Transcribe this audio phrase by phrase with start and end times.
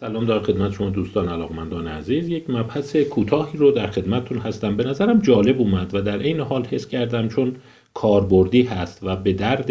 [0.00, 2.28] سلام در خدمت شما دوستان علاقمندان عزیز.
[2.28, 4.76] یک مبحث کوتاهی رو در خدمتتون هستم.
[4.76, 7.56] به نظرم جالب اومد و در این حال حس کردم چون
[7.94, 9.70] کاربردی هست و به درد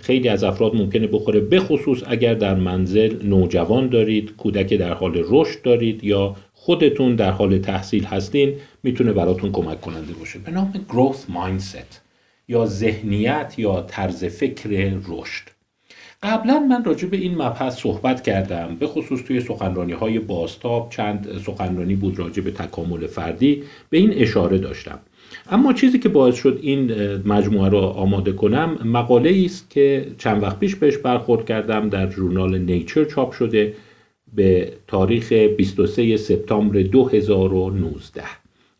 [0.00, 5.62] خیلی از افراد ممکنه بخوره بخصوص اگر در منزل نوجوان دارید کودک در حال رشد
[5.62, 10.38] دارید یا خودتون در حال تحصیل هستین می‌تونه براتون کمک کننده باشه.
[10.38, 11.96] به نام growth mindset
[12.48, 15.55] یا ذهنیت یا طرز فکر رشد.
[16.22, 21.38] قبلا من راجع به این مبحث صحبت کردم به خصوص توی سخنرانی های باستاب چند
[21.46, 24.98] سخنرانی بود راجع به تکامل فردی به این اشاره داشتم.
[25.50, 26.92] اما چیزی که باعث شد این
[27.26, 32.58] مجموعه رو آماده کنم مقاله است که چند وقت پیش بهش برخورد کردم در ژورنال
[32.58, 33.74] نیچر چاپ شده
[34.34, 38.22] به تاریخ 23 سپتامبر 2019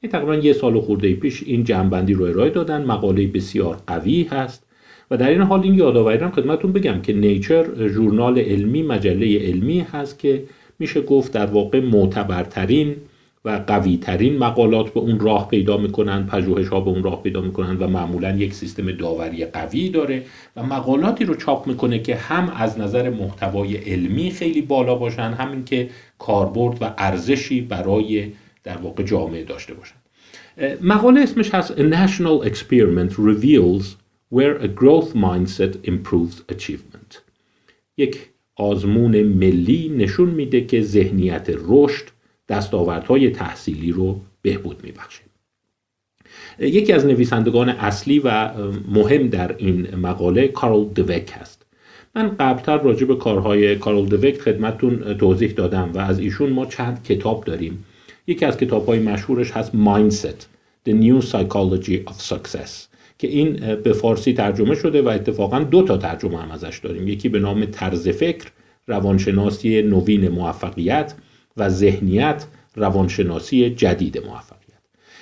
[0.00, 2.84] این تقریبا یه سال خورده پیش این جنبندی رو ارائه دادن.
[2.84, 4.65] مقاله بسیار قوی هست.
[5.10, 9.80] و در این حال این یادآوری هم خدمتتون بگم که نیچر ژورنال علمی مجله علمی
[9.80, 10.42] هست که
[10.78, 12.96] میشه گفت در واقع معتبرترین
[13.44, 17.40] و قوی ترین مقالات به اون راه پیدا می‌کنن پژوهش ها به اون راه پیدا
[17.40, 20.22] می‌کنن و معمولا یک سیستم داوری قوی داره
[20.56, 25.64] و مقالاتی رو چاپ می‌کنه که هم از نظر محتوای علمی خیلی بالا باشن همین
[25.64, 28.32] که کاربرد و ارزشی برای
[28.64, 29.94] در واقع جامعه داشته باشن.
[30.82, 37.22] مقاله اسمش هست A National Experiment Reveals Where a Growth Mindset Improves Achievement.
[37.96, 42.04] یک آزمون ملی نشون میده که ذهنیت رشد
[42.48, 45.22] دستاوردهای تحصیلی رو بهبود میبخشه.
[46.58, 48.50] یکی از نویسندگان اصلی و
[48.88, 51.66] مهم در این مقاله کارل دوک هست.
[52.14, 57.02] من قبلتر راجع به کارهای کارل دوک خدمتتون توضیح دادم و از ایشون ما چند
[57.02, 57.84] کتاب داریم.
[58.26, 60.44] یکی از کتاب های مشهورش هست Mindset
[60.88, 62.95] The New Psychology of Success.
[63.18, 67.08] که این به فارسی ترجمه شده و اتفاقا دو تا ترجمه هم ازش داریم.
[67.08, 68.46] یکی به نام طرز فکر
[68.86, 71.14] روانشناسی نوین موفقیت
[71.56, 72.44] و ذهنیت
[72.76, 74.56] روانشناسی جدید موفقیت.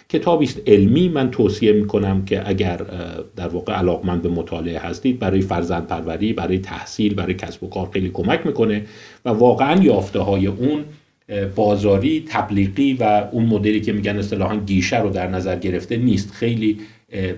[0.09, 1.09] کتابی است علمی.
[1.09, 2.77] من توصیه می کنم که اگر
[3.37, 7.91] در واقع علاقمند به مطالعه هستید برای فرزند پروری برای تحصیل برای کسب و کار
[7.93, 8.85] خیلی کمک می‌کنه
[9.25, 10.85] و واقعا یافته های اون
[11.55, 16.31] بازاری تبلیغی و اون مدلی که میگن اصطلاحا گیشه رو در نظر گرفته نیست.
[16.31, 16.79] خیلی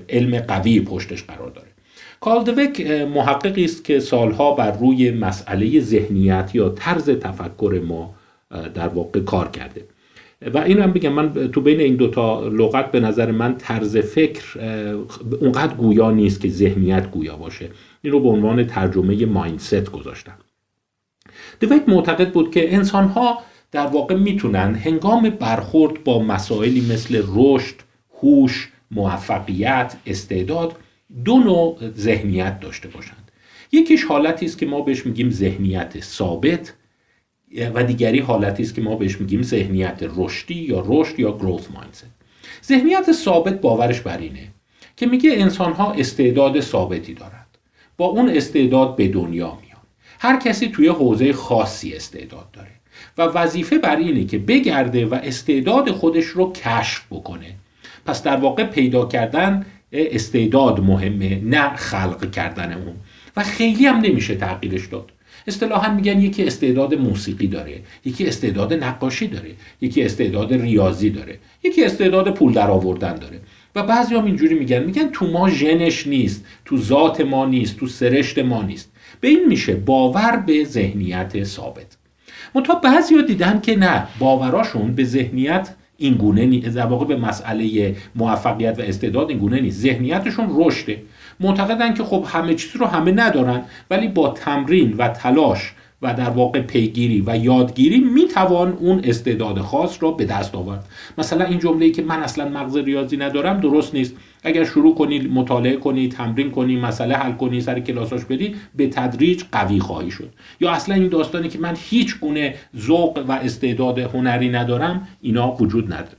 [0.09, 1.69] علم قوی پشتش قرار داره.
[2.21, 2.81] کالدوک
[3.15, 8.15] محققی است که سالها بر روی مسئله ذهنیت یا طرز تفکر ما
[8.75, 9.85] در واقع کار کرده.
[10.55, 14.45] و این هم بگم من تو بین این دوتا لغت به نظر من طرز فکر
[15.41, 17.69] اونقدر گویا نیست که ذهنیت گویا باشه.
[18.03, 20.37] این رو به عنوان ترجمه مایندست گذاشتم.
[21.61, 23.39] دوک معتقد بود که انسان ها
[23.73, 27.75] در واقع می‌تونن هنگام برخورد با مسائلی مثل رشد،
[28.23, 30.77] هوش، موفقیت، استعداد
[31.25, 33.31] دو نوع ذهنیت داشته باشند.
[33.73, 36.75] یکیش حالتی است که ما بهش میگیم ذهنیت ثابت
[37.75, 42.07] و دیگری حالتی است که ما بهش میگیم ذهنیت رشدی یا رشد یا گروث مایندست
[42.65, 44.49] ذهنیت ثابت باورش بر اینه
[44.97, 47.47] که میگه انسان ها استعداد ثابتی دارند.
[47.97, 49.83] با اون استعداد به دنیا میان.
[50.19, 52.71] هر کسی توی حوزه خاصی استعداد داره.
[53.19, 57.55] و وظیفه بر اینه که بگرده و استعداد خودش رو کشف بکنه.
[58.07, 62.95] پس در واقع پیدا کردن استعداد مهمه نه خلق کردن اون.
[63.37, 65.13] و خیلی هم نمیشه تغییرش داد.
[65.47, 69.51] اصطلاحا میگن یکی استعداد موسیقی داره یکی استعداد نقاشی داره
[69.81, 73.41] یکی استعداد ریاضی داره یکی استعداد پول در آوردن داره.
[73.75, 77.87] و بعضی هم اینجوری میگن میگن تو ما ژنش نیست تو ذات ما نیست تو
[77.87, 78.93] سرشت ما نیست.
[79.21, 81.97] به این میشه باور به ذهنیت ثابت.
[82.55, 87.17] منتها بعضی ها دیدن که نه باوراشون به ذهنیت این گونه نیست در واقع به
[87.17, 89.81] مسئله موفقیت و استعداد این گونه نیست.
[89.81, 91.03] ذهنیتشون رشده.
[91.41, 96.31] معتقدن که خب همه چیز رو همه ندارن ولی با تمرین و تلاش و در
[96.31, 100.85] واقع پیگیری و یادگیری می‌توان اون استعداد خاص را به دست آورد.
[101.19, 104.15] مثلا این جمله که من اصلا مغز ریاضی ندارم درست نیست.
[104.47, 109.43] اگر شروع کنی مطالعه کنی تمرین کنی مسئله حل کنی سر کلاساش بدی به تدریج
[109.53, 110.29] قوی خواهی شد.
[110.61, 115.93] یا اصلا این داستانی که من هیچ گونه ذوق و استعداد هنری ندارم اینا وجود
[115.93, 116.19] نداره.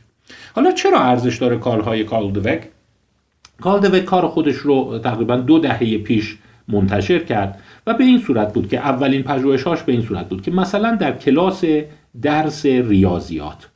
[0.55, 2.67] حالا چرا ارزش داره کارهای کارل دوک؟
[3.61, 6.37] کارل دوک کار خودش رو تقریبا دو دهه پیش
[6.67, 10.51] منتشر کرد و به این صورت بود که اولین پژوهشاش به این صورت بود که
[10.51, 11.63] مثلا در کلاس
[12.21, 13.67] درس ریاضیات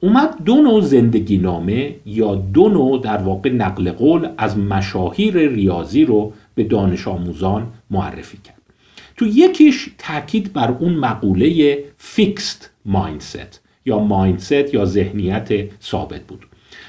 [0.00, 6.04] اومد دو نوع زندگی نامه یا دو نوع در واقع نقل قول از مشاهیر ریاضی
[6.04, 8.56] رو به دانش آموزان معرفی کرد.
[9.16, 15.48] تو یکیش تاکید بر اون مقوله فیکست مایندست یا مایندست یا ذهنیت
[15.82, 16.46] ثابت بود.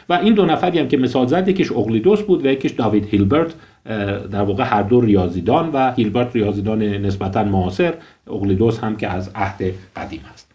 [0.10, 3.54] و این دو نفری هم که مثال زد یکیش اقلیدوس بود و یکیش داوید هیلبرت
[4.32, 7.94] در واقع هر دو ریاضیدان و هیلبرت ریاضیدان نسبتا معاصر
[8.28, 10.47] اقلیدوس هم که از عهد قدیم هست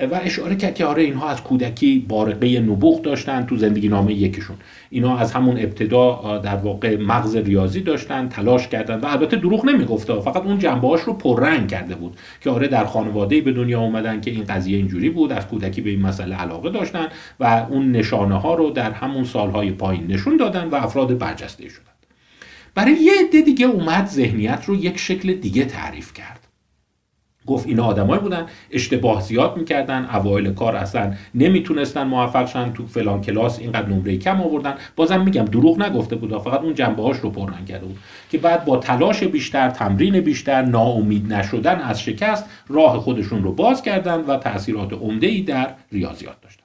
[0.00, 4.56] و اشاره کرد که آره اینها از کودکی بارقه نبوغ داشتن تو زندگی نامه یکیشون.
[4.90, 10.20] اینا از همون ابتدا در واقع مغز ریاضی داشتن تلاش کردن و البته دروغ نمی‌گفته
[10.20, 14.30] فقط اون جنبه رو پررنگ کرده بود که آره در خانواده به دنیا اومدن که
[14.30, 17.08] این قضیه اینجوری بود از کودکی به این مسئله علاقه داشتن
[17.40, 21.82] و اون نشانه ها رو در همون سالهای پایین نشون دادن و افراد برجسته شدن.
[22.74, 26.45] برای یه عده دیگه اومد ذهنیت رو یک شکل دیگه تعریف کرد.
[27.46, 33.20] گفت اینا آدمایی بودن اشتباه زیاد می‌کردن اوایل کار اصلا نمی‌تونستن موفق شن تو فلان
[33.20, 34.74] کلاس اینقدر نمره کم آوردن.
[34.96, 37.98] بازم میگم دروغ نگفته بود فقط اون جنبه هاش رو پررنگ کرده بود.
[38.30, 43.82] که بعد با تلاش بیشتر تمرین بیشتر ناامید نشدن از شکست راه خودشون رو باز
[43.82, 46.62] کردن و تاثیرات عمده ای در ریاضیات داشتن.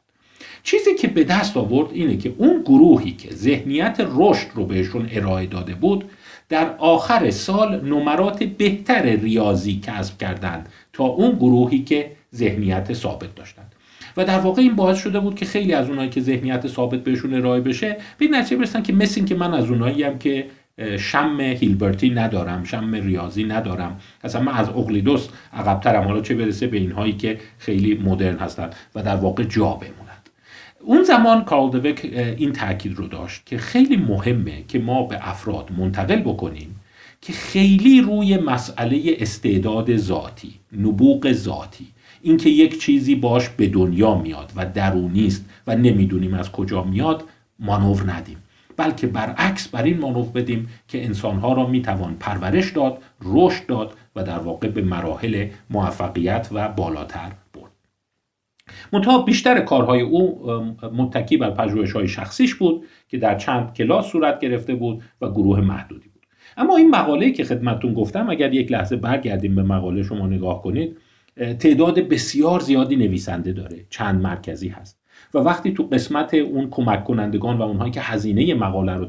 [0.63, 5.45] چیزی که به دست آورد اینه که اون گروهی که ذهنیت رشد رو بهشون ارائه
[5.45, 6.05] داده بود
[6.51, 13.75] در آخر سال نمرات بهتر ریاضی کسب کردند تا اون گروهی که ذهنیت ثابت داشتند.
[14.17, 17.33] و در واقع این باعث شده بود که خیلی از اونایی که ذهنیت ثابت بهشون
[17.33, 20.45] ارائه بشه به نتیجه برسن که مثل که من از اونایی هم که
[20.99, 23.99] شم هیلبرتی ندارم شم ریاضی ندارم.
[24.23, 26.03] اصلا من از اقلیدوس عقبترم.
[26.03, 30.10] حالا چه برسه به اینهایی که خیلی مدرن هستند و در واقع جا بمونند
[30.83, 31.93] اون زمان کارل
[32.37, 36.75] این تاکید رو داشت که خیلی مهمه که ما به افراد منتقل بکنیم
[37.21, 41.87] که خیلی روی مسئله استعداد ذاتی نبوغ ذاتی
[42.21, 47.23] اینکه یک چیزی باش به دنیا میاد و درونی است و نمی‌دونیم از کجا میاد
[47.59, 48.37] مانور ندیم.
[48.77, 54.23] بلکه برعکس بر این مانور بدیم که انسانها را می‌توان پرورش داد رشد داد و
[54.23, 57.31] در واقع به مراحل موفقیت و بالاتر
[58.93, 60.51] منتها بیشتر کارهای او
[60.93, 65.61] متکی بر پژوهش های شخصیش بود که در چند کلاس صورت گرفته بود و گروه
[65.61, 66.25] محدودی بود.
[66.57, 70.97] اما این مقاله که خدمتون گفتم اگر یک لحظه برگردیم به مقاله شما نگاه کنید
[71.59, 73.85] تعداد بسیار زیادی نویسنده داره.
[73.89, 75.01] چند مرکزی هست.
[75.33, 79.05] و وقتی تو قسمت اون کمک کنندگان و اونهایی که هزینه مقاله رو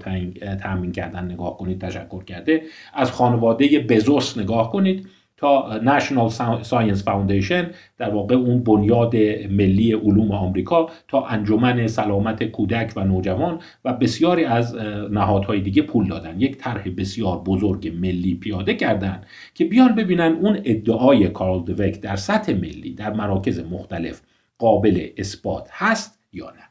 [0.62, 2.62] تأمین کردن نگاه کنید تشکر کرده
[2.94, 5.08] از خانواده بزوس نگاه کنید.
[5.42, 6.30] تا National
[6.64, 9.16] Science Foundation در واقع اون بنیاد
[9.50, 14.76] ملی علوم آمریکا تا انجمن سلامت کودک و نوجوان و بسیاری از
[15.10, 16.40] نهادهای دیگه پول دادن.
[16.40, 19.22] یک طرح بسیار بزرگ ملی پیاده کردن
[19.54, 24.20] که بیان ببینن اون ادعای کارل دوک در سطح ملی در مراکز مختلف
[24.58, 26.68] قابل اثبات هست یا نه.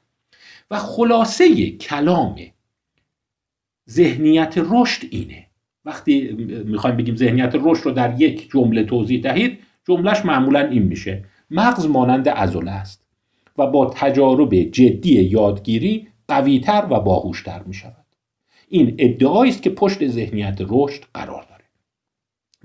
[0.71, 2.35] و خلاصه کلام
[3.89, 5.50] ذهنیت رشد اینه
[5.85, 6.31] وقتی
[6.65, 11.23] می‌خوایم بگیم ذهنیت رشد رو در یک جمله توضیح دهید جملهش معمولا این میشه.
[11.51, 13.05] مغز مانند عضله است
[13.57, 18.05] و با تجارب جدی یادگیری قویتر و باهوشتر می شود
[18.69, 21.63] این ادعایی است که پشت ذهنیت رشد قرار داره.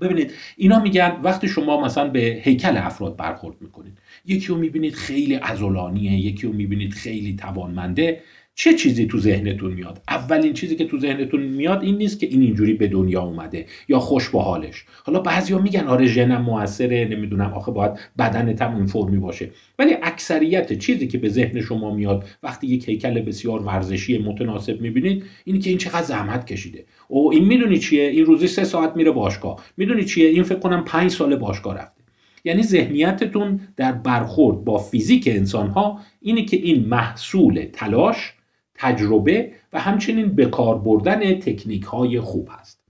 [0.01, 5.35] ببینید اینا میگن وقتی شما مثلا به هیکل افراد برخورد می‌کنید یکی رو می‌بینید خیلی
[5.35, 8.21] عضلانیه یکی رو می‌بینید خیلی توانمنده
[8.59, 12.41] چه چیزی تو ذهنتون میاد؟ اولین چیزی که تو ذهنتون میاد این نیست که این
[12.41, 14.85] اینجوری به دنیا اومده یا خوش به حالش.
[15.03, 19.49] حالا بعضیا میگن آره ژنم موثره نمی‌دونم آخه باید بدنت هم اون فرمی باشه.
[19.79, 25.23] ولی اکثریت چیزی که به ذهن شما میاد وقتی یک هیکل بسیار ورزشی متناسب می‌بینید
[25.45, 26.85] اینی که این چقدر زحمت کشیده.
[27.07, 29.63] او این می‌دونی چیه؟ این روزی سه ساعت میره باشگاه.
[29.77, 32.03] می‌دونی چیه؟ این فکر کنم پنج سال باشگاه رفته.
[32.43, 38.33] یعنی ذهنیتتون در برخورد با فیزیک انسان ها اینه که این محصول تلاش
[38.77, 42.86] تجربه و همچنین به کار بردن تکنیک های خوب هست.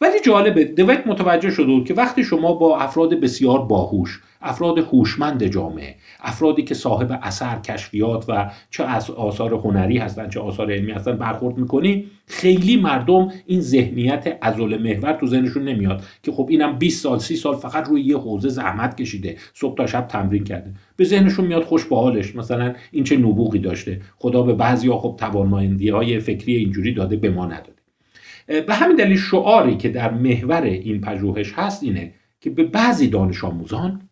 [0.00, 5.44] ولی جالبه دوک متوجه شده بود که وقتی شما با افراد بسیار باهوش افراد هوشمند
[5.44, 10.92] جامعه افرادی که صاحب اثر کشفیات و چه از آثار هنری هستن چه آثار علمی
[10.92, 16.78] هستن برخورد می‌کنی خیلی مردم این ذهنیت ازول محور تو ذهنشون نمیاد که خب اینم
[16.78, 20.70] 20 سال 30 سال فقط روی یه حوزه زحمت کشیده صبح تا شب تمرین کرده.
[20.96, 22.36] به ذهنشون میاد خوش به حالش.
[22.36, 24.00] مثلا این چه نبوغی داشته.
[24.16, 27.83] خدا به بعضیا خب توانمندی های فکری اینجوری داده به ما نداده.
[28.46, 33.44] به همین دلیل شعاری که در محور این پژوهش هست اینه که به بعضی دانش
[33.44, 34.08] آموزان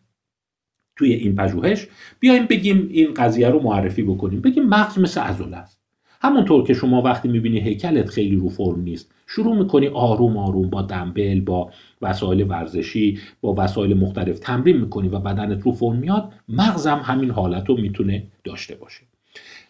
[0.95, 1.87] توی این پژوهش
[2.19, 4.41] بیایم بگیم این قضیه رو معرفی بکنیم.
[4.41, 5.79] بگیم مغز مثل عضله است.
[6.21, 10.81] همونطور که شما وقتی می‌بینی هیکلت خیلی رو فرم نیست شروع می‌کنی آروم آروم با
[10.81, 11.71] دنبل با
[12.01, 17.69] وسایل ورزشی با وسایل مختلف تمرین می‌کنی و بدنت رو فرم میاد مغزم همین حالت
[17.69, 19.01] رو می‌تونه داشته باشه.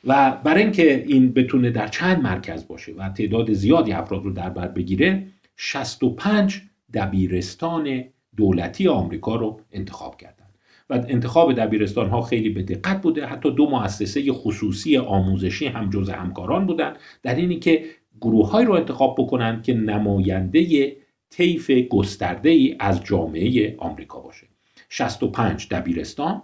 [0.04, 4.50] و برای اینکه این بتونه در چند مرکز باشه و تعداد زیادی افراد رو در
[4.50, 6.62] بر بگیره 65
[6.94, 8.04] دبیرستان
[8.38, 10.44] دولتی آمریکا رو انتخاب کردن.
[10.90, 13.26] و انتخاب دبیرستان ها خیلی به دقت بوده.
[13.26, 16.94] حتی دو مؤسسه خصوصی آموزشی هم جز همکاران بودن.
[17.24, 17.86] در اینی که
[18.22, 20.96] گروه رو انتخاب بکنن که نماینده
[21.30, 24.48] طیف گسترده ای از جامعه آمریکا باشه.
[24.90, 26.42] 65 دبیرستان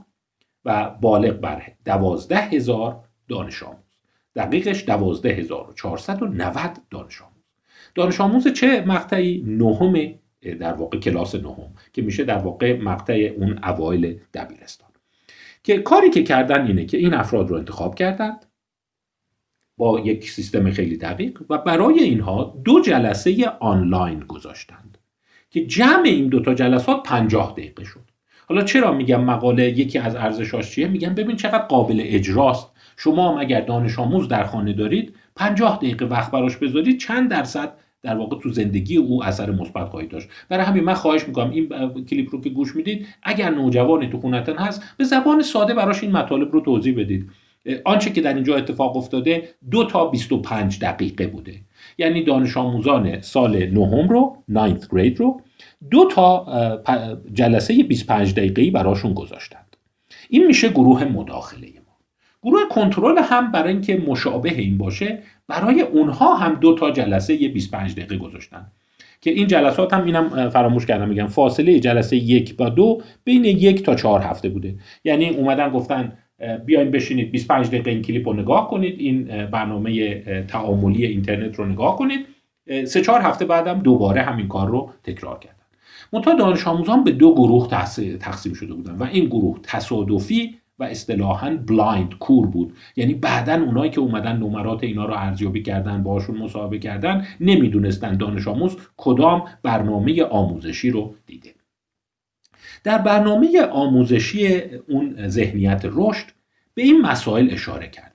[0.65, 3.79] و بالغ بر دوازده هزار دانش آموز.
[4.35, 7.43] دقیقش دوازده هزار و چهارصد و نود دانش آموز.
[7.95, 10.19] دانش آموز چه مقطعی؟ نهم
[10.59, 14.89] در واقع کلاس نهم که میشه در واقع مقطع اون اوایل دبیرستان.
[15.63, 18.45] که کاری که کردن اینه که این افراد رو انتخاب کردند
[19.77, 24.97] با یک سیستم خیلی دقیق و برای اینها دو جلسه آنلاین گذاشتند
[25.49, 28.09] که جمع این دوتا جلسات پنجاه دقیقه شد.
[28.47, 32.71] حالا چرا میگم مقاله یکی از ارزشاش چیه؟ میگم ببین چقدر قابل اجراست.
[33.01, 37.73] شما هم اگر دانش آموز در خانه دارید پنجاه دقیقه وقت براش بذارید چند درصد
[38.03, 40.27] در واقع تو زندگی او اثر مثبت خواهید داشت.
[40.49, 41.69] برای همین من خواهش می‌کنم این
[42.03, 46.11] کلیپ رو که گوش می‌دید اگر نوجوانی تو خونتون هست به زبان ساده براش این
[46.11, 47.29] مطالب رو توضیح بدید.
[47.85, 51.55] آنچه که در اینجا اتفاق افتاده دو تا 25 دقیقه بوده.
[51.97, 55.41] یعنی دانش آموزان سال نهم رو 9 گرید رو
[55.91, 56.45] دو تا
[57.33, 59.75] جلسه 25 دقیقه‌ای براشون گذاشتند.
[60.29, 61.67] این میشه گروه مداخله.
[62.43, 67.95] گروه کنترل هم برای اینکه مشابه این باشه برای اونها هم دو تا جلسه 25
[67.95, 68.71] دقیقه گذاشتن.
[69.21, 73.83] که این جلسات هم اینم فراموش کردم میگم فاصله جلسه یک با دو بین یک
[73.83, 74.75] تا چهار هفته بوده.
[75.03, 76.13] یعنی اومدن گفتن
[76.65, 81.97] بیاین بشینید 25 دقیقه این کلیپ رو نگاه کنید این برنامه تعاملی اینترنت رو نگاه
[81.97, 82.25] کنید.
[82.85, 85.55] سه چهار هفته بعدم دوباره همین کار رو تکرار کردن.
[86.13, 87.67] منتها دانش آموزان به دو گروه
[88.19, 92.77] تقسیم شده بودن و این گروه تصادفی و اصطلاحا blind کور بود.
[92.95, 98.47] یعنی بعدا اونایی که اومدن نمرات اینا رو ارزیابی کردن باشون مصاحبه کردن نمی‌دونستن دانش
[98.47, 101.55] آموز کدام برنامه آموزشی رو دیده.
[102.83, 106.25] در برنامه آموزشی اون ذهنیت رشد
[106.73, 108.09] به این مسائل اشاره کردند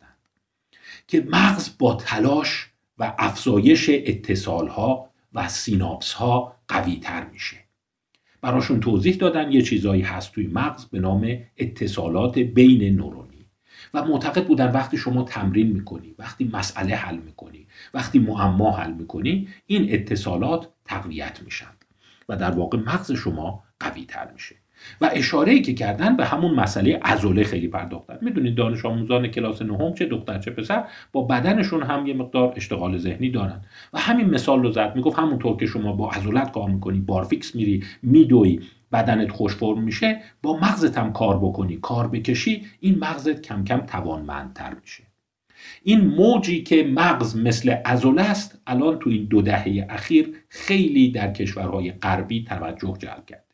[1.06, 7.63] که مغز با تلاش و افزایش اتصال ها و سیناپس ها قوی تر میشه.
[8.44, 13.46] براشون توضیح دادن یه چیزایی هست توی مغز به نام اتصالات بین نورونی.
[13.94, 19.48] و معتقد بودن وقتی شما تمرین می‌کنی وقتی مسئله حل می‌کنی وقتی معما حل می‌کنی
[19.66, 21.72] این اتصالات تقویت میشن
[22.28, 24.56] و در واقع مغز شما قوی تر میشه.
[25.00, 28.18] و اشاره ای که کردن به همون مسئله عضله خیلی پرداختن.
[28.20, 32.98] می‌دونید دانش آموزان کلاس نهم چه دختر چه پسر با بدنشون هم یه مقدار اشتغال
[32.98, 33.60] ذهنی دارن.
[33.92, 37.84] و همین مثال رو زد می‌گفت همونطور که شما با عضلت کار می‌کنی بارفیکس میری
[38.02, 38.60] میدوی
[38.92, 43.78] بدنت خوش فرم میشه با مغزت هم کار بکنی کار بکشی این مغزت کم کم
[43.78, 45.04] توانمندتر میشه.
[45.82, 51.32] این موجی که مغز مثل عضله است الان تو این دو دهه اخیر خیلی در
[51.32, 53.53] کشورهای غربی توجه جلب کرد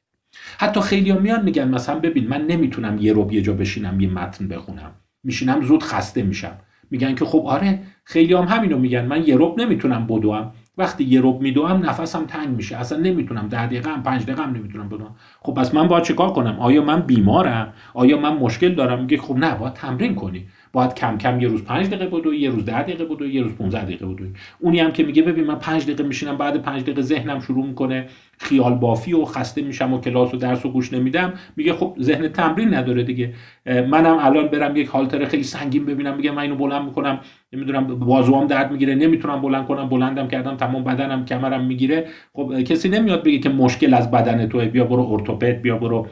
[0.58, 4.48] حتی خیلی میان میگن مثلا ببین من نمی‌تونم یه روب یه جا بشینم یه متن
[4.48, 4.90] بخونم.
[5.24, 6.58] میشینم زود خسته میشم.
[6.90, 9.06] میگن که خب آره خیلی هم همینو میگن.
[9.06, 10.52] من یه روب نمی‌تونم بدوم.
[10.78, 12.76] وقتی یه روب میدوم نفسم تنگ میشه.
[12.76, 13.48] اصلا نمی‌تونم.
[13.48, 15.14] ده دقیقه هم پنج دقیقه هم نمی‌تونم بدوم.
[15.40, 19.36] خب پس من باید چیکار کنم؟ آیا من بیمارم؟ آیا من مشکل دارم؟ میگه خب
[19.36, 20.48] نه باید تمرین کنی.
[20.72, 23.52] باید کم کم یه روز پنج دقیقه بدوی یه روز ده دقیقه بدوی یه روز
[23.52, 24.28] 15 دقیقه بدوی.
[24.60, 28.06] اونی هم که میگه ببین من پنج دقیقه میشینم بعد پنج دقیقه ذهنم شروع می‌کنه
[28.38, 32.28] خیال بافی و خسته میشم و کلاس و درس و گوش نمیدم میگه خب ذهن
[32.28, 33.34] تمرین نداره دیگه.
[33.66, 37.20] منم الان برم یک هالتر خیلی سنگین ببینم میگه من اینو بلند می‌کنم
[37.52, 42.06] نمی‌دونم بازوام درد می‌گیره نمی‌تونم بلند کنم بلندم کردم تمام بدنم کمرم می‌گیره.
[42.32, 46.06] خب کسی نمیاد بگه که مشکل از بدن توه بیا برو ارتوپد بیا برو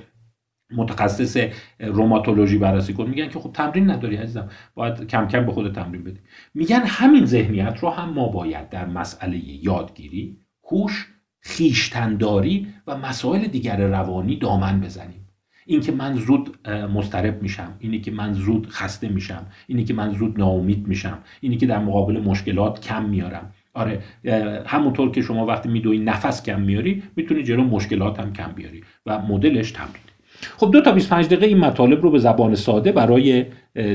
[0.71, 1.37] متخصص
[1.81, 3.09] روماتولوژی بررسی کن.
[3.09, 4.49] میگن که خب تمرین نداری عزیزم.
[4.75, 6.19] باید کم کم به خود تمرین بدی.
[6.55, 10.37] میگن همین ذهنیت رو هم ما باید در مسئله یادگیری
[10.71, 11.07] هوش
[11.41, 15.25] خویشتنداری و مسائل دیگر روانی دامن بزنیم.
[15.67, 20.39] اینکه من زود مضطرب میشم اینی که من زود خسته میشم اینی که من زود
[20.39, 23.53] ناامید میشم اینی که در مقابل مشکلات کم میارم.
[23.75, 24.03] آره
[24.67, 29.19] همونطور که شما وقتی میدوی نفس کم میاری می‌تونی جلو مشکلات هم کم بیاری و
[29.19, 30.08] مدلش تمرین.
[30.41, 33.45] خب دو تا 25 دقیقه این مطالب رو به زبان ساده برای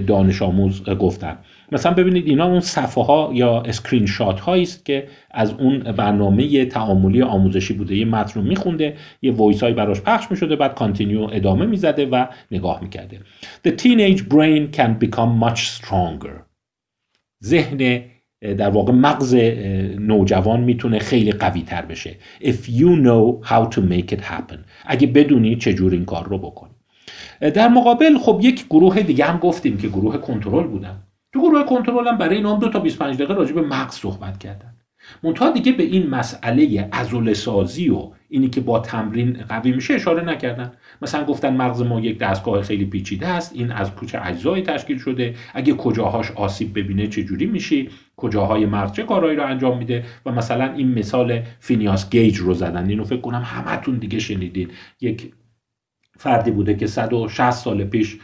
[0.08, 1.38] دانش آموز گفتن
[1.72, 6.66] مثلا ببینید اینا اون صفحه ها یا اسکرین شات هایی است که از اون برنامه
[6.66, 7.96] تعاملی آموزشی بوده.
[7.96, 12.26] یه متن رو میخونده یه voice هایی براش پخش می‌شده بعد continue ادامه می‌زده و
[12.52, 13.20] نگاه می‌کرده.
[13.68, 16.42] The teenage brain can become much stronger.
[17.44, 18.04] ذهن
[18.58, 19.36] در واقع مغز
[20.00, 22.16] نوجوان می‌تونه خیلی قوی تر بشه.
[22.42, 24.58] If you know how to make it happen.
[24.86, 26.70] اگه بدونی چجور این کار رو بکنی
[27.40, 31.04] در مقابل خب یک گروه دیگه هم گفتیم که گروه کنترل بودن.
[31.34, 34.74] تو گروه کنترل هم برای این دو تا 25 دقیقه راجع به مغز صحبت کردن.
[35.24, 40.24] منتها دیگه به این مسئله ازول سازی و اینی که با تمرین قوی میشه اشاره
[40.24, 40.72] نکردن.
[41.02, 43.52] مثلا گفتن مغز ما یک دستگاه خیلی پیچیده است.
[43.56, 45.36] این از کوچه اجزایی تشکیل شده.
[45.54, 50.32] اگه کجاهاش آسیب ببینه چه جوری میشی؟ کجاهای مغز چه کارهایی رو انجام میده و
[50.32, 52.90] مثلا این مثال فینیاس گیج رو زدن.
[52.90, 54.72] اینو فکر کنم همتون دیگه شنیدین.
[55.02, 55.34] یک
[56.18, 58.18] فردی بوده که 160 سال پیش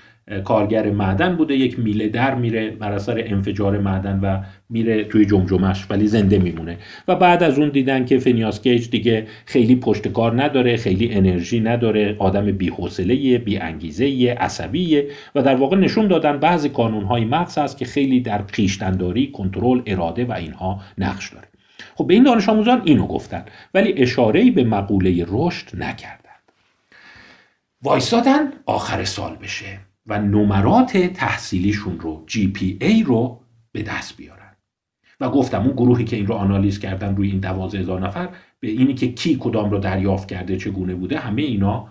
[0.43, 5.85] کارگر معدن بوده یک میله در میره بر اثر انفجار معدن و میره توی جمجمش
[5.89, 6.77] ولی زنده میمونه.
[7.07, 11.59] و بعد از اون دیدن که فنیاس گیج دیگه خیلی پشت کار نداره خیلی انرژی
[11.59, 16.69] نداره آدم بی حوصله بی انگیزه عصبیه و در واقع نشون دادن بعضی
[17.09, 21.47] های مغز هست که خیلی در خیشتنداری کنترل اراده و اینها نقش داره.
[21.95, 26.29] خب به این دانش آموزان اینو گفتن ولی اشاره به مقوله رشد نکردن.
[27.81, 29.88] وایستادن آخر سال بشه.
[30.09, 33.39] و نمرات تحصیلیشون رو GPA رو
[33.71, 34.55] به دست بیارن.
[35.19, 38.93] و گفتم اون گروهی که این رو آنالیز کردن روی این دوازه نفر به اینی
[38.93, 41.87] که کی کدام رو دریافت کرده چگونه بوده همه اینا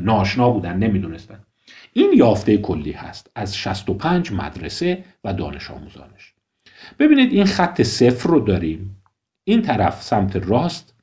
[0.00, 1.40] ناشنا بودن نمی‌دونستن.
[1.92, 6.34] این یافته کلی هست از 65 مدرسه و دانش آموزانش.
[6.98, 9.02] ببینید این خط صفر رو داریم.
[9.44, 10.94] این طرف سمت راست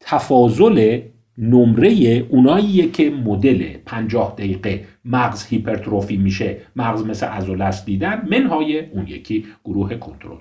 [0.00, 1.00] تفاضل
[1.38, 1.88] نمره
[2.28, 9.46] اوناییه که مدل 50 دقیقه مغز هیپرتروفی میشه مغز مثل ازولست دیدن منهای اون یکی
[9.64, 10.38] گروه کنترل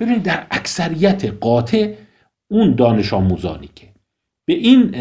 [0.00, 1.94] ببینید در اکثریت قاطع
[2.48, 3.88] اون دانش آموزانی که
[4.44, 4.94] به این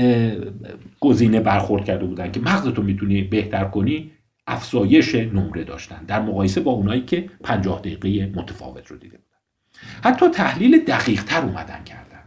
[1.00, 4.12] گزینه برخورد کرده بودن که مغزتو می‌تونی بهتر کنی
[4.48, 6.06] افزایش نمره داشتن.
[6.08, 9.40] در مقایسه با اونایی که 50 دقیقه متفاوت رو دیده بودن.
[10.04, 12.24] حتی تحلیل دقیق تر اومدن کردن.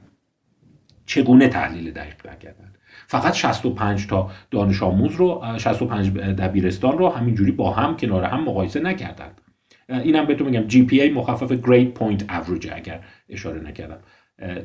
[1.07, 2.73] چگونه تحلیل دقیق کردن
[3.07, 8.81] فقط 65 تا دانش آموز رو 65 دبیرستان رو همینجوری با هم کنار هم مقایسه
[8.81, 9.41] نکردند.
[9.89, 13.99] اینم بهتون میگم جی پی ای مخفف Great Point Average اگر اشاره نکردم.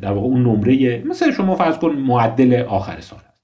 [0.01, 3.43] در واقع اون نمره مثل شما فرض کن معدل آخر سال هست.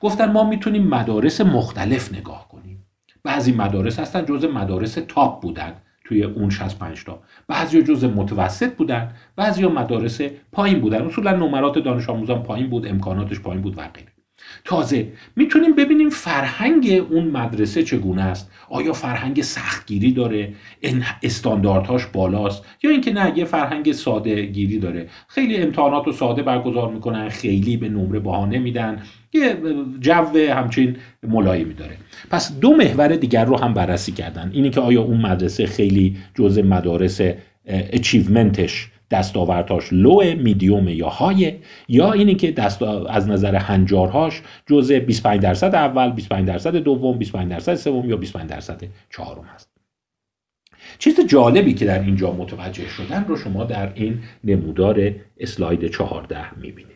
[0.00, 2.86] گفتن ما می‌تونیم مدارس مختلف نگاه کنیم.
[3.24, 5.72] بعضی مدارس هستن جزء مدارس تاپ بودن
[6.04, 7.22] توی اون 65 تا.
[7.48, 10.20] بعضی جزء متوسط بودن بعضی مدارس
[10.52, 11.02] پایین بودن.
[11.02, 14.11] اصولا نمرات دانش آموزان پایین بود امکاناتش پایین بود و غیره.
[14.64, 15.06] تازه
[15.36, 18.50] می‌تونیم ببینیم فرهنگ اون مدرسه چگونه است.
[18.70, 20.52] آیا فرهنگ سختگیری داره؟
[21.22, 25.08] استانداردهاش بالاست؟ یا اینکه نه یه فرهنگ ساده گیری داره.
[25.28, 29.56] خیلی امتحانات رو ساده برگزار می‌کنن خیلی به نمره بها نمیدن یه
[30.00, 31.96] جو همچین ملایمی داره.
[32.30, 34.50] پس دو محور دیگر رو هم بررسی کردن.
[34.54, 37.20] اینی که آیا اون مدرسه خیلی جزء مدارس
[37.66, 41.52] اچیومنتش دستاوردهاش لو میدیوم یا های
[41.88, 47.50] یا اینی که دست از نظر هنجارهاش جزء 25 درصد اول 25 درصد دوم 25
[47.50, 49.72] درصد سوم یا 25 درصد چهارم هست.
[50.98, 56.92] چیز جالبی که در اینجا متوجه شدن رو شما در این نمودار اسلاید 14 می‌بینید.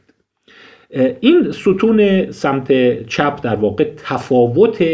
[1.20, 4.84] این ستون سمت چپ در واقع تفاوت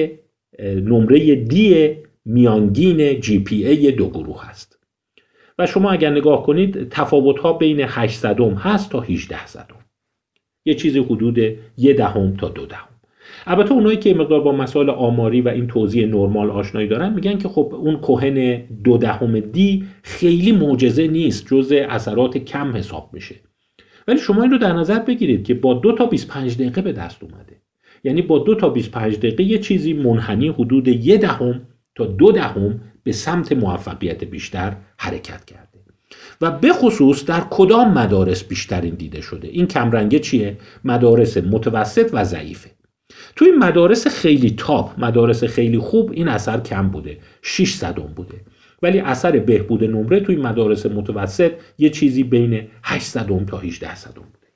[0.61, 4.82] نمره دی میانگین جی پی ای دو گروه هست.
[5.67, 9.77] شما اگر نگاه کنید تفاوت ها بین 800 هست تا 18 صدم
[10.65, 11.39] یه چیزی حدود
[11.77, 12.89] یه دهم تا دو دهم.
[13.47, 17.49] البته اونایی که مقدار با مسائل آماری و این توضیح نرمال آشنایی دارن میگن که
[17.49, 23.35] خب اون کهن دو دهم دی خیلی معجزه نیست جز اثرات کم حساب میشه.
[24.09, 27.23] ولی شما این رو در نظر بگیرید که با دو تا 25 دقیقه به دست
[27.23, 27.63] اومده.
[28.05, 31.61] یعنی با دو تا 25 دقیقه یه چیزی منحنی حدود یه دهم
[31.95, 35.79] تا دو دهم به سمت موفقیت بیشتر حرکت کرده.
[36.41, 42.25] و به خصوص در کدام مدارس بیشترین دیده شده؟ این کمرنگه چیه؟ مدارس متوسط و
[42.25, 42.71] ضعیفه.
[43.37, 48.41] توی مدارس خیلی تاپ مدارس خیلی خوب این اثر کم بوده 6 صدم بوده.
[48.83, 54.13] ولی اثر بهبود نمره توی مدارس متوسط یه چیزی بین 8 صدم تا 18 صدم
[54.13, 54.49] بوده.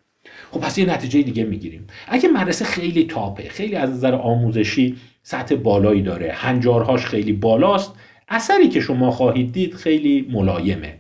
[0.51, 1.87] خب پس یه نتیجه دیگه می‌گیریم.
[2.09, 7.93] اگه مدرسه خیلی تاپه خیلی از نظر آموزشی سطح بالایی داره هنجارهاش خیلی بالاست
[8.29, 10.99] اثری که شما خواهید دید خیلی ملایمه.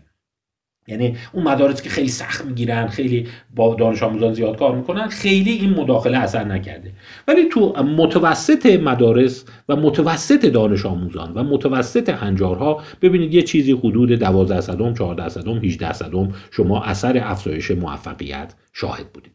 [0.88, 5.50] یعنی اون مدارسی که خیلی سخت می‌گیرن خیلی با دانش آموزان زیاد کار می‌کنن خیلی
[5.50, 6.92] این مداخله اثر نکرده.
[7.28, 14.12] ولی تو متوسط مدارس و متوسط دانش آموزان و متوسط هنجارها ببینید یه چیزی حدود
[14.12, 19.32] 12 صدم 14 صدم 18 صدم شما اثر افزایش موفقیت شاهد بودید.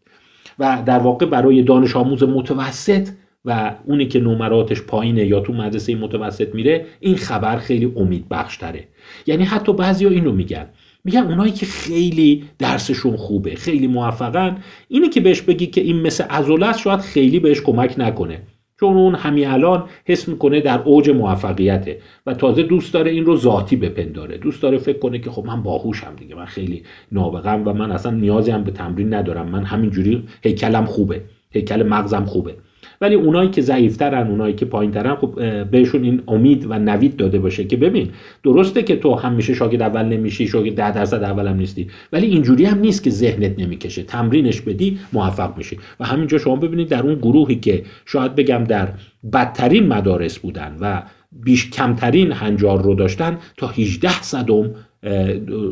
[0.59, 3.09] و در واقع برای دانش آموز متوسط
[3.45, 8.87] و اونی که نمراتش پایینه یا تو مدرسه متوسط میره این خبر خیلی امید بخشتره
[9.27, 10.69] یعنی حتی بعضیا اینو میگن.
[11.03, 16.23] میگن اونایی که خیلی درسشون خوبه خیلی موفقن اینه که بهش بگی که این مثل
[16.29, 18.41] ازوله شاید خیلی بهش کمک نکنه.
[18.79, 23.37] چون اون همین الان حس می‌کنه در اوج موفقیته و تازه دوست داره این رو
[23.37, 24.37] ذاتی بپنداره.
[24.37, 28.11] دوست داره فکر کنه که خب من باهوشم دیگه من خیلی نابغم و من اصلا
[28.11, 29.49] نیازی هم به تمرین ندارم.
[29.49, 32.55] من همینجوری هیکلم خوبه هیکل مغزم خوبه.
[33.01, 37.63] ولی اونایی که ضعیفترن اونایی که پایینترن خب بهشون این امید و نوید داده باشه
[37.63, 38.09] که ببین
[38.43, 42.65] درسته که تو همیشه شاگرد اول نمیشی شاگرد ده درصد اول هم نیستی ولی اینجوری
[42.65, 44.03] هم نیست که ذهنت نمی‌کشه.
[44.03, 45.77] تمرینش بدی موفق میشی.
[45.99, 48.87] و همینجا شما ببینید در اون گروهی که شاید بگم در
[49.33, 54.71] بدترین مدارس بودن و بیش کمترین هنجار رو داشتن تا 18 صدم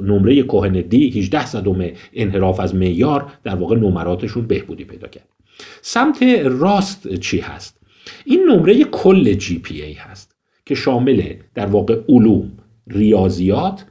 [0.03, 5.38] نمره کوهن دی 18 صدم انحراف از معیار در واقع نمراتشون بهبودی پیدا کرد.
[5.81, 7.79] سمت راست چی هست؟
[8.25, 12.51] این نمره کل جی پی ای هست که شامل در واقع علوم
[12.87, 13.85] ریاضیات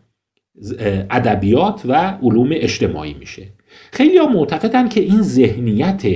[1.11, 3.48] ادبیات و علوم اجتماعی میشه.
[3.92, 6.07] خیلی ها معتقدن که این ذهنیت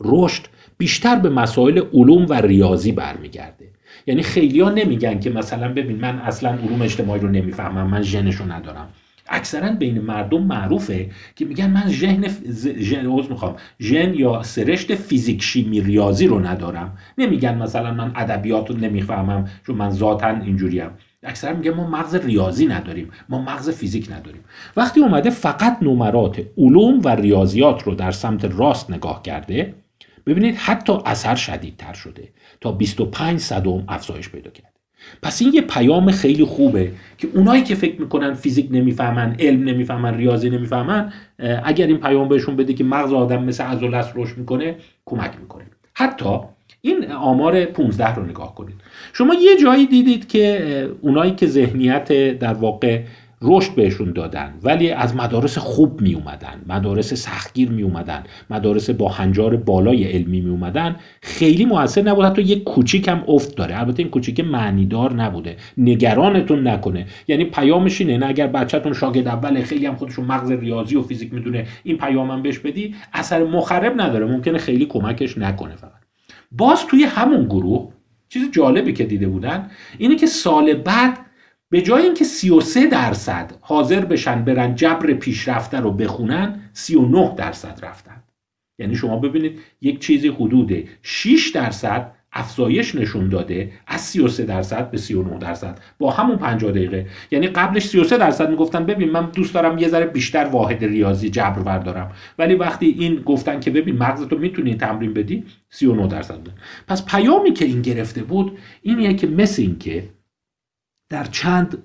[0.00, 0.42] رشد
[0.78, 3.70] بیشتر به مسائل علوم و ریاضی برمیگرده.
[4.06, 8.34] یعنی خیلی ها نمیگن که مثلا ببین من اصلا علوم اجتماعی رو نمی‌فهمم من ژنش
[8.34, 8.88] رو ندارم.
[9.30, 12.28] اکثرا بین مردم معروفه که میگن من ژن
[12.78, 13.56] ژن می‌خوام.
[13.80, 16.98] ژن یا سرشت فیزیک شیمی ریاضی رو ندارم.
[17.18, 20.90] نمیگن مثلا من ادبیات رو نمی‌فهمم چون من ذاتا اینجوریم.
[21.22, 23.10] اکثرا میگن ما مغز ریاضی نداریم.
[23.28, 24.44] ما مغز فیزیک نداریم.
[24.76, 29.74] وقتی اومده فقط نمرات علوم و ریاضیات رو در سمت راست نگاه کرده
[30.26, 32.28] ببینید حتی اثر شدیدتر شده
[32.60, 34.69] تا 25 صدم افزایش پیدا کرده
[35.22, 40.14] پس این یه پیام خیلی خوبه که اونایی که فکر می‌کنن فیزیک نمی‌فهمن علم نمی‌فهمن
[40.14, 41.12] ریاضی نمی‌فهمن
[41.64, 45.64] اگر این پیام بهشون بده که مغز آدم مثل عضله رشد می‌کنه کمک می‌کنه.
[45.94, 46.38] حتی
[46.80, 48.74] این آمار 15 رو نگاه کنید.
[49.12, 53.00] شما یه جایی دیدید که اونایی که ذهنیت در واقع
[53.42, 59.08] رشد بهشون دادن ولی از مدارس خوب می اومدن مدارس سختگیر می اومدن مدارس با
[59.08, 63.78] هنجار بالای علمی می اومدن خیلی موثر نبود حتی یک کوچیک هم افت داره.
[63.78, 65.56] البته این کوچیک معنیدار نبوده.
[65.78, 67.06] نگرانتون نکنه.
[67.28, 71.34] یعنی پیامش اینه نه اگر بچهتون شاگرد اول خیلی هم خودشون مغز ریاضی و فیزیک
[71.34, 72.94] می‌دونه این پیامم بهش بدی.
[73.12, 76.00] اثر مخرب نداره ممکنه خیلی کمکش نکنه فقط.
[76.52, 77.92] باز توی همون گروه
[78.28, 81.18] چیز جالبی که دیده بودن اینه که سال بعد
[81.70, 88.22] به جای اینکه 33 درصد حاضر بشن برن جبر پیشرفته رو بخونن 39 درصد رفتن.
[88.78, 94.98] یعنی شما ببینید یک چیزی حدود 6 درصد افزایش نشون داده از 33 درصد به
[94.98, 95.78] 39 درصد.
[95.98, 97.06] با همون 50 دقیقه.
[97.30, 101.62] یعنی قبلش 33 درصد می‌گفتن ببین من دوست دارم یه ذره بیشتر واحد ریاضی جبر
[101.62, 106.38] بردارم ولی وقتی این گفتن که ببین مغزتو می‌تونی تمرین بدی 39 درصد.
[106.38, 106.52] بود
[106.88, 110.08] پس پیامی که این گرفته بود اینیه که مثل این که
[111.10, 111.78] در چند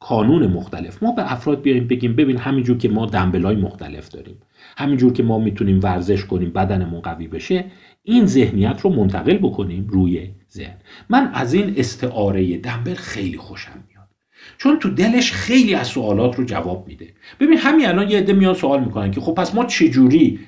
[0.00, 1.02] کانون مختلف.
[1.02, 4.36] ما به افراد بیایم بگیم ببین همینجور که ما دنبلای مختلف داریم
[4.76, 7.64] همینجور که ما می‌تونیم ورزش کنیم بدنمون قوی بشه
[8.02, 10.76] این ذهنیت رو منتقل بکنیم روی ذهن.
[11.08, 13.84] من از این استعاره دنبل خیلی خوشم
[14.58, 17.06] چون تو دلش خیلی از سوالات رو جواب میده.
[17.40, 20.38] ببین همین الان یه عده میان سوال می‌کنن که خب پس ما چجوری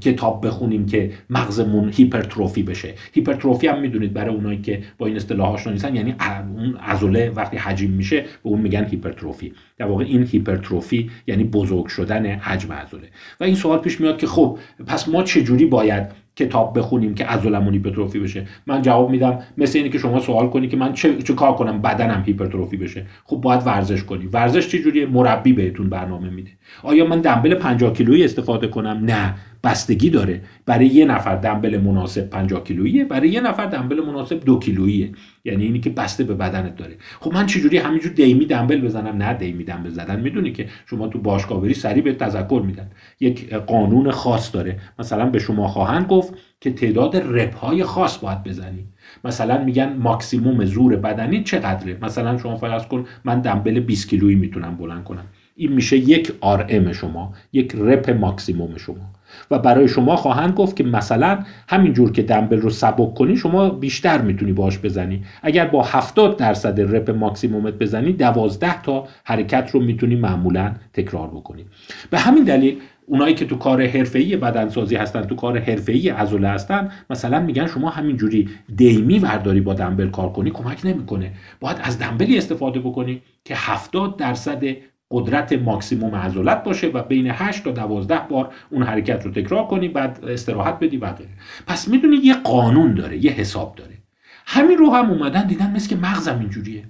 [0.00, 5.52] کتاب بخونیم که مغزمون hypertrophy بشه؟ hypertrophy هم می‌دونید برای اونایی که با این اصطلاح
[5.52, 6.14] آشنا نیستن یعنی
[6.56, 9.52] اون عضله وقتی حجم میشه به اون میگن hypertrophy.
[9.78, 13.08] در واقع این hypertrophy یعنی بزرگ شدن حجم عضله.
[13.40, 16.04] و این سوال پیش میاد که خب پس ما چجوری باید
[16.38, 18.46] کتاب بخونیم که عضلمون hypertrophy بشه.
[18.66, 21.82] من جواب میدم مثل اینه که شما سوال کنی که من چه, چه کار کنم
[21.82, 23.06] بدنم hypertrophy بشه.
[23.24, 24.26] خب باید ورزش کنی.
[24.26, 26.50] ورزش چه جوریه مربی بهتون برنامه میده.
[26.82, 29.34] آیا من دنبل 50 کیلویی استفاده کنم؟ نه.
[29.64, 30.42] بستگی داره.
[30.66, 35.12] برای یه نفر دنبل مناسب 50 کیلوییه برای یه نفر دنبل مناسب دو کیلوییه.
[35.44, 36.96] یعنی اینی که بسته به بدنت داره.
[37.20, 40.20] خب من چجوری همینجور دیمی دنبل بزنم؟ نه دیمی دنبل زدن.
[40.20, 42.90] می‌دونی که شما تو باشگاه بری سریع به تذکر میدن.
[43.20, 44.78] یک قانون خاص داره.
[44.98, 48.84] مثلا به شما خواهند گفت که تعداد رپ های خاص باید بزنی.
[49.24, 54.76] مثلا میگن ماکسیموم زور بدنی چقدره؟ مثلا شما فرض کن من دنبل 20 کیلویی می‌تونم
[54.76, 55.24] بلند کنم.
[55.56, 59.17] این میشه یک آر ام شما یک رپ ماکسیموم شما.
[59.50, 61.38] و برای شما خواهند گفت که مثلا
[61.68, 65.24] همینجور که دنبل رو سبک کنی شما بیشتر می‌تونی باش بزنی.
[65.42, 71.64] اگر با 70 درصد رپ ماکسیمومت بزنی 12 تا حرکت رو می‌تونی معمولا تکرار بکنی.
[72.10, 76.90] به همین دلیل اونایی که تو کار حرفه‌ای بدنسازی هستن تو کار حرفه‌ای عضله هستن
[77.10, 81.32] مثلا میگن شما همینجوری دیمی ورداری با دنبل کار کنی کمک نمی‌کنه.
[81.60, 84.62] باید از دنبلی استفاده بکنی که 70 درصد
[85.10, 89.88] قدرت ماکسیموم عضلت باشه و بین 8 تا 12 بار اون حرکت رو تکرار کنی
[89.88, 91.30] بعد استراحت بدی و غیره.
[91.66, 93.98] پس می‌دونی یه قانون داره یه حساب داره.
[94.46, 96.84] همین رو هم اومدن دیدن مثل که مغزم اینجوریه.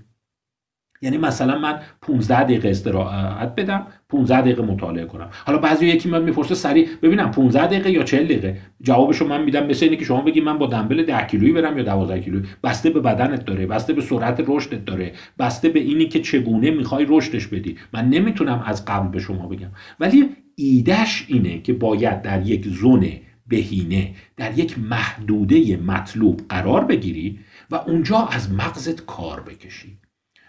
[1.02, 5.28] یعنی مثلا من 15 دقیقه استراحت بدم 15 دقیقه مطالعه کنم.
[5.46, 9.66] حالا بعضی یکی من می‌پرسه سریع ببینم 15 دقیقه یا 40 دقیقه؟ جوابشو من میدم
[9.66, 12.44] مثل اینه که شما بگی من با دنبل 10 کیلویی برم یا 12 کیلویی.
[12.64, 17.06] بسته به بدنت داره بسته به سرعت رشدت داره بسته به اینی که چگونه می‌خوای
[17.08, 17.76] رشدش بدی.
[17.92, 19.70] من نمی‌تونم از قبل به شما بگم.
[20.00, 23.10] ولی ایدهش اینه که باید در یک زون
[23.46, 27.38] بهینه در یک محدوده مطلوب قرار بگیری
[27.70, 29.98] و اونجا از مغزت کار بکشی.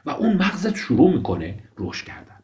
[0.06, 2.36] و اون مغزت شروع می‌کنه رشد کردن.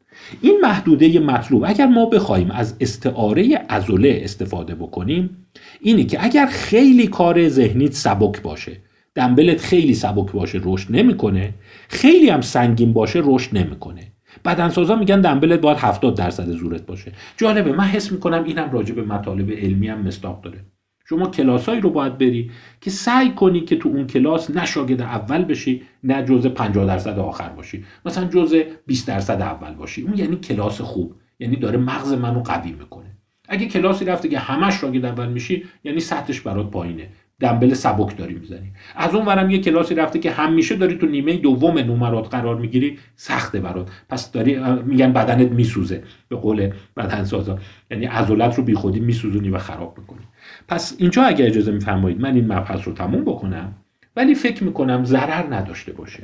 [0.41, 1.63] این محدوده مطلوب.
[1.67, 5.47] اگر ما بخوایم از استعاره ازوله استفاده بکنیم
[5.81, 8.77] اینه که اگر خیلی کار ذهنیت سبک باشه
[9.15, 11.53] دنبلت خیلی سبک باشه رشد نمی‌کنه
[11.87, 14.11] خیلی هم سنگین باشه رشد نمی‌کنه.
[14.45, 17.11] بدنسازا میگن دنبلت باید 70 درصد زورت باشه.
[17.37, 20.65] جالبه من حس می‌کنم اینم راجع به مطالب علمی هم مستاق داره.
[21.09, 25.43] شما کلاسایی رو باید بری که سعی کنی که تو اون کلاس نه شاگرد اول
[25.43, 27.85] بشی نه جزء 50 درصد آخر باشی.
[28.05, 30.01] مثلا جزء 20 درصد اول باشی.
[30.01, 31.15] اون یعنی کلاس خوب.
[31.39, 33.17] یعنی داره مغز منو قوی می‌کنه.
[33.47, 37.09] اگه کلاسی رفته که همش شاگرد اول میشی یعنی سطحش برات پایینه.
[37.39, 41.37] دنبل سبک داری می‌زنی از اون ورم یه کلاسی رفته که همیشه داری تو نیمه
[41.37, 43.89] دوم نمرات قرار می‌گیری سخته برات.
[44.09, 46.03] پس داری میگن بدنت میسوزه.
[46.29, 47.59] به قول بدنسازا.
[47.91, 50.25] یعنی عضلات رو بیخودی میسوزونی و خراب می‌کنی.
[50.67, 53.75] پس اینجا اگه اجازه میفرمایید من این مبحث رو تموم بکنم
[54.15, 56.23] ولی فکر می‌کنم ضرر نداشته باشه.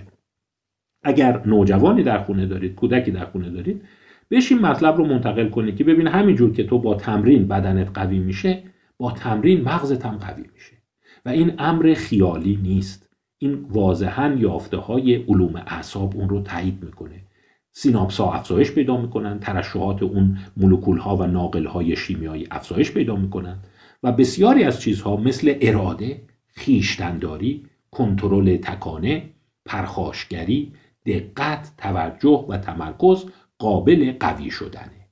[1.04, 3.82] اگر نوجوانی در خونه دارید کودکی در خونه دارید
[4.32, 8.64] بشین مطلب رو منتقل کنید که ببین همینجور که تو با تمرین بدنت قوی میشه
[8.98, 10.81] با تمرین مغزت هم قوی میشه.
[11.26, 13.10] و این امر خیالی نیست.
[13.38, 17.22] این واضحا یافته های علوم اعصاب اون رو تایید می‌کنه.
[17.72, 23.16] سیناپس ها افزایش پیدا می‌کنن ترشحات اون مولکول ها و ناقل های شیمیایی افزایش پیدا
[23.16, 23.60] می‌کنن
[24.04, 29.30] و بسیاری از چیزها مثل اراده خیشتنداری کنترل تکانه
[29.66, 30.74] پرخاشگری
[31.06, 33.26] دقت توجه و تمرکز
[33.60, 35.08] قابل قوی شدنه.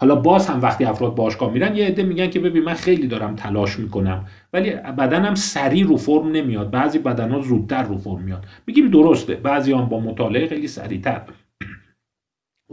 [0.00, 3.36] حالا باز هم وقتی افراد باشگاه میرن یه عده میگن که ببین من خیلی دارم
[3.36, 6.70] تلاش می‌کنم ولی بدنم سریع رو فرم نمیاد.
[6.70, 8.46] بعضی بدنها زودتر رو فرم میاد.
[8.66, 9.34] میگیم درسته.
[9.34, 11.22] بعضی هم با مطالعه خیلی سریعتر.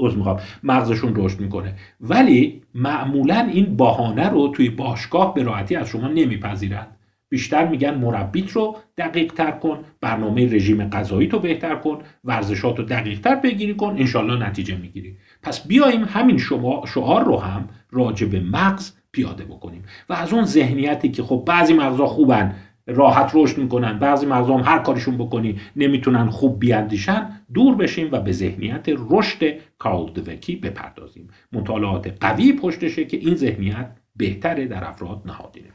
[0.06, 0.40] از می‌خوام.
[0.64, 1.76] مغزشون رشد می‌کنه.
[2.02, 6.98] ولی معمولا این بهانه رو توی باشگاه به راحتی از شما نمیپذیرند
[7.30, 12.84] بیشتر میگن مربیت رو دقیق تر کن برنامه رژیم غذایی تو بهتر کن ورزشات رو
[12.86, 15.18] دقیق تر بگیری کن انشالله نتیجه می‌گیری.
[15.44, 16.38] پس بیایم همین
[16.88, 19.84] شعار رو هم راجع به مغز پیاده بکنیم.
[20.10, 22.56] و از اون ذهنیتی که خب بعضی مغزها خوبن
[22.88, 28.20] راحت رشد می‌کنن بعضی مغزها هم هر کارشون بکنی نمی‌تونن خوب بیاندیشن دور بشیم و
[28.20, 31.28] به ذهنیت رشد کالدوکی بپردازیم.
[31.52, 35.68] مطالعات قوی پشتشه که این ذهنیت بهتره در افراد نهادینه.